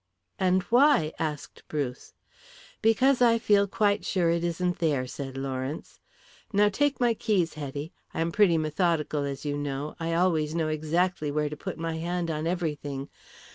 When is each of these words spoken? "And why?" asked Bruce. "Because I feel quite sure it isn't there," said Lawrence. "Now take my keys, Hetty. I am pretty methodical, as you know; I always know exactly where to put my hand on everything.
"And 0.39 0.63
why?" 0.63 1.13
asked 1.19 1.61
Bruce. 1.67 2.15
"Because 2.81 3.21
I 3.21 3.37
feel 3.37 3.67
quite 3.67 4.03
sure 4.03 4.31
it 4.31 4.43
isn't 4.43 4.79
there," 4.79 5.05
said 5.05 5.37
Lawrence. 5.37 5.99
"Now 6.51 6.69
take 6.69 6.99
my 6.99 7.13
keys, 7.13 7.53
Hetty. 7.53 7.93
I 8.11 8.21
am 8.21 8.31
pretty 8.31 8.57
methodical, 8.57 9.23
as 9.25 9.45
you 9.45 9.55
know; 9.59 9.95
I 9.99 10.15
always 10.15 10.55
know 10.55 10.69
exactly 10.69 11.29
where 11.29 11.49
to 11.49 11.55
put 11.55 11.77
my 11.77 11.97
hand 11.97 12.31
on 12.31 12.47
everything. 12.47 13.09